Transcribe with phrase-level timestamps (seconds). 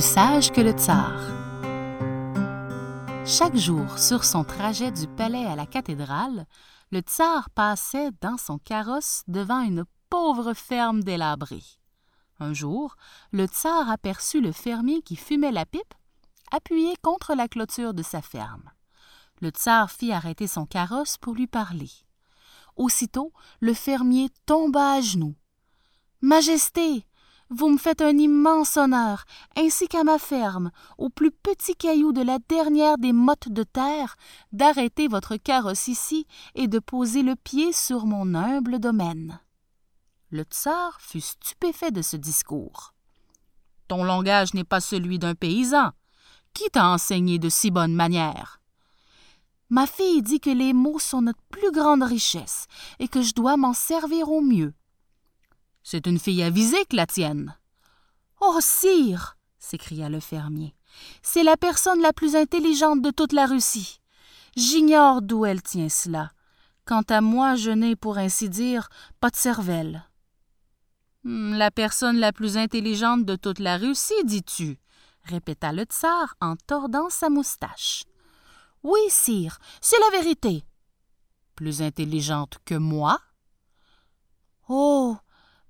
[0.00, 1.12] sage que le tsar.
[3.26, 6.46] Chaque jour, sur son trajet du palais à la cathédrale,
[6.90, 11.64] le tsar passait dans son carrosse devant une pauvre ferme délabrée.
[12.40, 12.96] Un jour,
[13.32, 15.94] le tsar aperçut le fermier qui fumait la pipe,
[16.52, 18.70] appuyé contre la clôture de sa ferme.
[19.40, 21.90] Le tsar fit arrêter son carrosse pour lui parler.
[22.76, 25.34] Aussitôt, le fermier tomba à genoux.
[26.20, 27.06] Majesté,
[27.50, 29.24] vous me faites un immense honneur,
[29.56, 34.16] ainsi qu'à ma ferme, au plus petit caillou de la dernière des mottes de terre,
[34.52, 39.40] d'arrêter votre carrosse ici et de poser le pied sur mon humble domaine.
[40.30, 42.92] Le tsar fut stupéfait de ce discours.
[43.88, 45.92] Ton langage n'est pas celui d'un paysan.
[46.52, 48.60] Qui t'a enseigné de si bonnes manières?
[49.70, 52.66] Ma fille dit que les mots sont notre plus grande richesse
[52.98, 54.74] et que je dois m'en servir au mieux.
[55.90, 57.56] C'est une fille avisée que la tienne.
[58.42, 60.74] Oh, sire s'écria le fermier,
[61.22, 64.02] c'est la personne la plus intelligente de toute la Russie.
[64.54, 66.30] J'ignore d'où elle tient cela.
[66.84, 70.04] Quant à moi, je n'ai, pour ainsi dire, pas de cervelle.
[71.24, 74.78] Hmm, la personne la plus intelligente de toute la Russie, dis-tu?
[75.22, 78.04] répéta le tsar en tordant sa moustache.
[78.82, 80.64] Oui, sire, c'est la vérité.
[81.54, 83.18] Plus intelligente que moi?
[84.68, 85.16] Oh,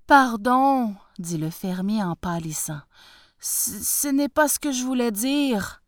[0.09, 2.81] Pardon, dit le fermier en pâlissant.
[3.39, 5.83] Ce n'est pas ce que je voulais dire.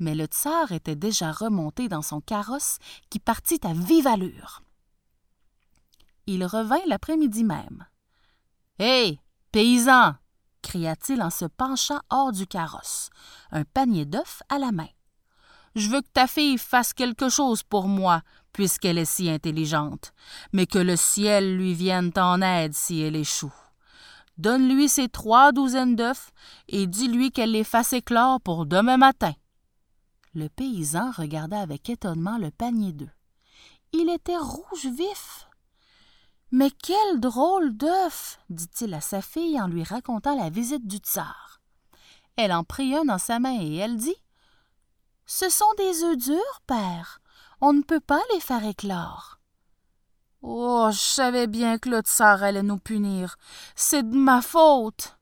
[0.00, 2.78] Mais le tsar était déjà remonté dans son carrosse
[3.10, 4.60] qui partit à vive allure.
[6.26, 7.86] Il revint l'après-midi même.
[8.80, 9.20] Hé,
[9.52, 10.16] paysan
[10.62, 13.08] cria-t-il en se penchant hors du carrosse,
[13.52, 14.88] un panier d'œufs à la main.
[15.74, 18.22] Je veux que ta fille fasse quelque chose pour moi,
[18.52, 20.12] puisqu'elle est si intelligente,
[20.52, 23.52] mais que le ciel lui vienne en aide si elle échoue.
[24.38, 26.30] Donne-lui ses trois douzaines d'œufs
[26.68, 29.32] et dis-lui qu'elle les fasse éclore pour demain matin.
[30.34, 33.16] Le paysan regarda avec étonnement le panier d'œufs.
[33.92, 35.46] Il était rouge vif.
[36.50, 41.60] Mais quel drôle d'œuf dit-il à sa fille en lui racontant la visite du tsar.
[42.36, 44.16] Elle en prit un dans sa main et elle dit
[45.26, 47.20] Ce sont des œufs durs, père.
[47.60, 49.38] On ne peut pas les faire éclore.
[50.42, 53.36] Oh, je savais bien que le tsar allait nous punir.
[53.74, 55.16] C'est de ma faute.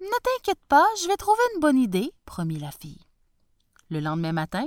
[0.00, 3.00] Ne t'inquiète pas, je vais trouver une bonne idée, promit la fille.
[3.88, 4.66] Le lendemain matin,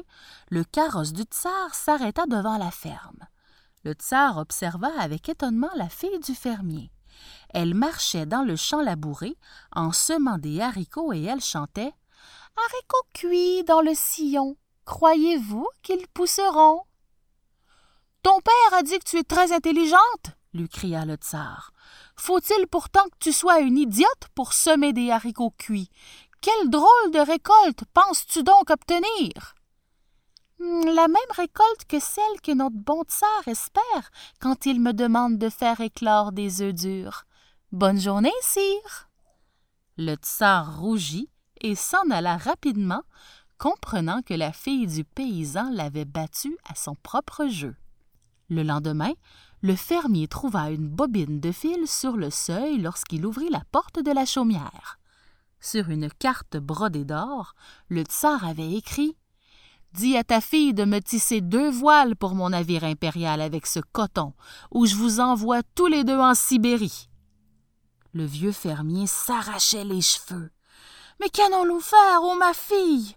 [0.49, 3.27] le carrosse du tsar s'arrêta devant la ferme.
[3.83, 6.91] Le tsar observa avec étonnement la fille du fermier.
[7.49, 9.37] Elle marchait dans le champ labouré
[9.71, 11.93] en semant des haricots et elle chantait
[12.57, 16.81] Haricots cuits dans le sillon, croyez-vous qu'ils pousseront?
[18.23, 21.71] Ton père a dit que tu es très intelligente, lui cria le tsar.
[22.15, 25.91] Faut-il pourtant que tu sois une idiote pour semer des haricots cuits?
[26.41, 29.55] Quelle drôle de récolte penses-tu donc obtenir?
[30.59, 34.09] Hmm, la même récolte que celle que notre bon tsar espère
[34.41, 37.25] quand il me demande de faire éclore des œufs durs.
[37.71, 39.09] Bonne journée, sire.
[39.97, 41.29] Le tsar rougit
[41.61, 43.03] et s'en alla rapidement,
[43.57, 47.75] comprenant que la fille du paysan l'avait battu à son propre jeu.
[48.49, 49.13] Le lendemain,
[49.61, 54.11] le fermier trouva une bobine de fil sur le seuil lorsqu'il ouvrit la porte de
[54.11, 54.99] la chaumière.
[55.59, 57.55] Sur une carte brodée d'or,
[57.89, 59.17] le tsar avait écrit
[59.93, 63.79] Dis à ta fille de me tisser deux voiles pour mon navire impérial avec ce
[63.79, 64.33] coton,
[64.71, 67.09] ou je vous envoie tous les deux en Sibérie.
[68.13, 70.51] Le vieux fermier s'arrachait les cheveux.
[71.19, 73.15] Mais qu'allons-nous faire, ô ma fille?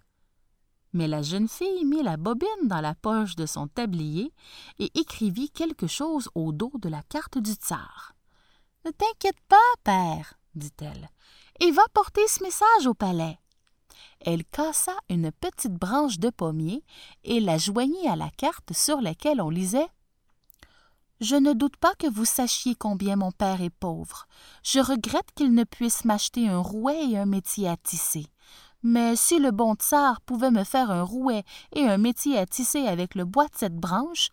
[0.93, 4.33] Mais la jeune fille mit la bobine dans la poche de son tablier
[4.79, 8.15] et écrivit quelque chose au dos de la carte du tsar.
[8.85, 11.11] Ne t'inquiète pas, père, dit-elle,
[11.61, 13.39] et va porter ce message au palais.
[14.21, 16.83] Elle cassa une petite branche de pommier
[17.25, 19.89] et la joignit à la carte sur laquelle on lisait
[21.21, 24.27] Je ne doute pas que vous sachiez combien mon père est pauvre.
[24.63, 28.25] Je regrette qu'il ne puisse m'acheter un rouet et un métier à tisser.
[28.83, 31.45] Mais si le bon tsar pouvait me faire un rouet
[31.77, 34.31] et un métier à tisser avec le bois de cette branche,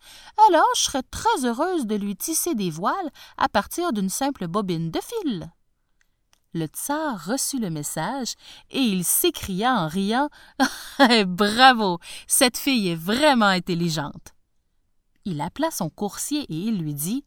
[0.48, 4.90] alors je serais très heureuse de lui tisser des voiles à partir d'une simple bobine
[4.90, 5.52] de fil.
[6.54, 8.32] Le tsar reçut le message
[8.70, 10.30] et il s'écria en riant
[11.10, 14.32] eh, Bravo, cette fille est vraiment intelligente.
[15.30, 17.22] Il appela son coursier et il lui dit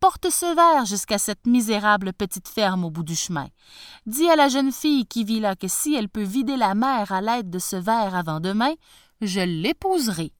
[0.00, 3.46] Porte ce verre jusqu'à cette misérable petite ferme au bout du chemin.
[4.04, 7.12] Dis à la jeune fille qui vit là que si elle peut vider la mer
[7.12, 8.72] à l'aide de ce verre avant demain,
[9.20, 10.32] je l'épouserai.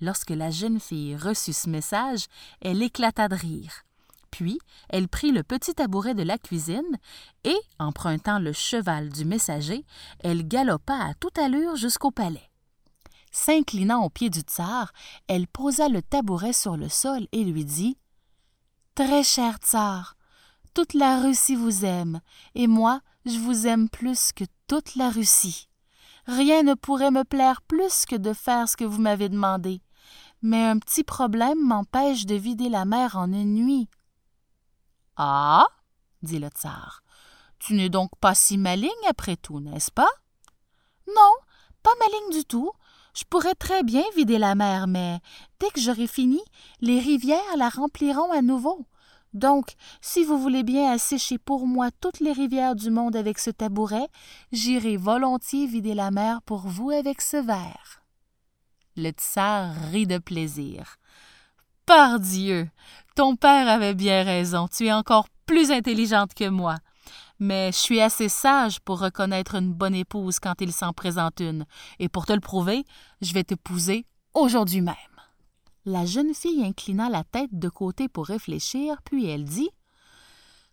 [0.00, 2.24] Lorsque la jeune fille reçut ce message,
[2.62, 3.82] elle éclata de rire.
[4.30, 4.58] Puis
[4.88, 6.96] elle prit le petit tabouret de la cuisine
[7.44, 9.84] et, empruntant le cheval du messager,
[10.20, 12.50] elle galopa à toute allure jusqu'au palais.
[13.38, 14.94] S'inclinant au pied du tsar,
[15.28, 17.98] elle posa le tabouret sur le sol et lui dit
[18.94, 20.16] Très cher tsar,
[20.72, 22.22] toute la Russie vous aime,
[22.54, 25.68] et moi, je vous aime plus que toute la Russie.
[26.26, 29.82] Rien ne pourrait me plaire plus que de faire ce que vous m'avez demandé.
[30.40, 33.90] Mais un petit problème m'empêche de vider la mer en une nuit.
[35.16, 35.66] Ah
[36.22, 37.02] dit le tsar.
[37.58, 40.10] Tu n'es donc pas si maligne après tout, n'est-ce pas?
[41.06, 41.32] Non,
[41.82, 42.72] pas maligne du tout.
[43.16, 45.20] Je pourrais très bien vider la mer, mais
[45.58, 46.40] dès que j'aurai fini,
[46.82, 48.86] les rivières la rempliront à nouveau.
[49.32, 49.72] Donc,
[50.02, 54.08] si vous voulez bien assécher pour moi toutes les rivières du monde avec ce tabouret,
[54.52, 58.02] j'irai volontiers vider la mer pour vous avec ce verre.
[58.96, 60.96] Le tsar rit de plaisir.
[61.86, 62.68] Pardieu,
[63.14, 66.76] ton père avait bien raison, tu es encore plus intelligente que moi.
[67.38, 71.66] Mais je suis assez sage pour reconnaître une bonne épouse quand il s'en présente une,
[71.98, 72.84] et pour te le prouver,
[73.20, 74.94] je vais t'épouser aujourd'hui même.
[75.84, 79.70] La jeune fille inclina la tête de côté pour réfléchir, puis elle dit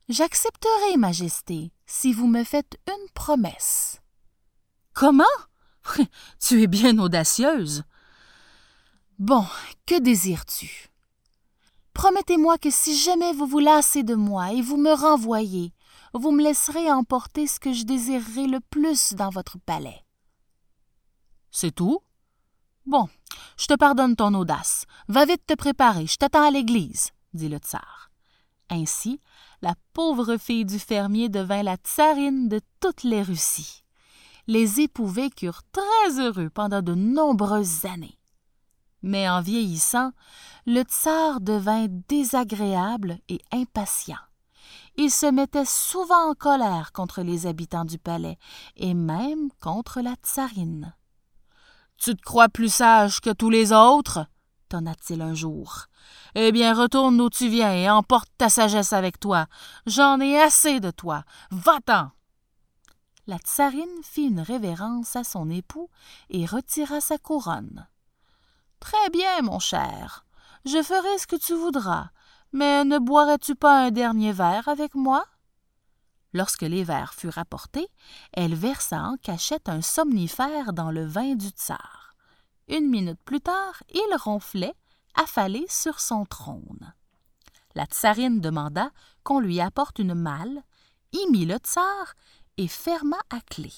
[0.09, 4.01] J'accepterai, Majesté, si vous me faites une promesse.
[4.93, 5.23] Comment?
[6.39, 7.83] Tu es bien audacieuse.
[9.19, 9.45] Bon,
[9.85, 10.89] que désires-tu?
[11.93, 15.73] Promettez-moi que si jamais vous vous lassez de moi et vous me renvoyez,
[16.13, 20.03] vous me laisserez emporter ce que je désirerai le plus dans votre palais.
[21.51, 21.99] C'est tout?
[22.85, 23.07] Bon,
[23.57, 24.85] je te pardonne ton audace.
[25.07, 28.09] Va vite te préparer, je t'attends à l'église, dit le tsar.
[28.69, 29.19] Ainsi,
[29.61, 33.83] la pauvre fille du fermier devint la tsarine de toutes les Russies.
[34.47, 38.17] Les époux vécurent très heureux pendant de nombreuses années.
[39.01, 40.11] Mais en vieillissant,
[40.65, 44.17] le tsar devint désagréable et impatient.
[44.95, 48.37] Il se mettait souvent en colère contre les habitants du palais
[48.75, 50.93] et même contre la tsarine.
[51.97, 54.27] Tu te crois plus sage que tous les autres?
[54.73, 55.85] tonna-t-il un jour.
[56.33, 59.45] Eh bien, retourne où tu viens et emporte ta sagesse avec toi.
[59.85, 61.25] J'en ai assez de toi.
[61.51, 62.09] Va-t'en.
[63.27, 65.89] La tsarine fit une révérence à son époux
[66.31, 67.87] et retira sa couronne.
[68.79, 70.25] Très bien, mon cher.
[70.65, 72.09] Je ferai ce que tu voudras,
[72.53, 75.25] mais ne boirais-tu pas un dernier verre avec moi?
[76.33, 77.87] Lorsque les verres furent apportés,
[78.31, 82.15] elle versa en cachette un somnifère dans le vin du tsar.
[82.67, 84.73] Une minute plus tard, il ronflait,
[85.15, 86.93] affalé sur son trône.
[87.75, 88.91] La tsarine demanda
[89.23, 90.63] qu'on lui apporte une malle,
[91.11, 92.13] y mit le tsar
[92.57, 93.71] et ferma à clé.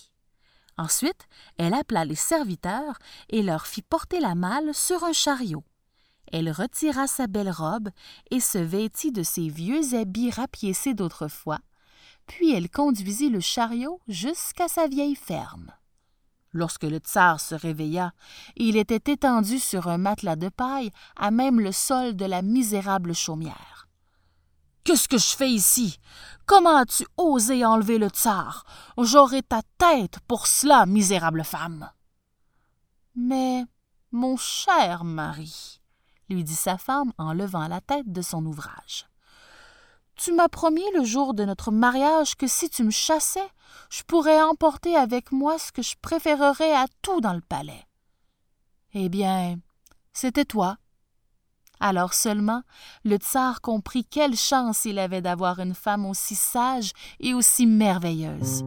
[0.78, 1.28] Ensuite,
[1.58, 2.98] elle appela les serviteurs
[3.30, 5.64] et leur fit porter la malle sur un chariot.
[6.32, 7.90] Elle retira sa belle robe
[8.32, 11.60] et se vêtit de ses vieux habits rapiécés d'autrefois,
[12.28, 15.72] puis elle conduisit le chariot jusqu'à sa vieille ferme.
[16.52, 18.14] Lorsque le tsar se réveilla,
[18.56, 23.14] il était étendu sur un matelas de paille à même le sol de la misérable
[23.14, 23.90] chaumière.
[24.86, 25.98] Qu'est-ce que je fais ici?
[26.46, 28.66] Comment as-tu osé enlever le tsar?
[28.98, 31.90] J'aurai ta tête pour cela, misérable femme.
[33.16, 33.66] Mais,
[34.12, 35.82] mon cher mari,
[36.30, 39.08] lui dit sa femme en levant la tête de son ouvrage.
[40.16, 43.48] Tu m'as promis le jour de notre mariage que si tu me chassais,
[43.90, 47.86] je pourrais emporter avec moi ce que je préférerais à tout dans le palais.
[48.94, 49.58] Eh bien,
[50.14, 50.78] c'était toi.
[51.82, 52.62] Alors seulement
[53.04, 58.64] le tsar comprit quelle chance il avait d'avoir une femme aussi sage et aussi merveilleuse.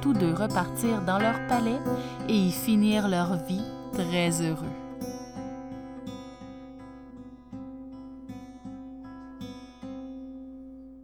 [0.00, 1.80] Tous deux repartirent dans leur palais
[2.28, 4.85] et y finirent leur vie très heureux.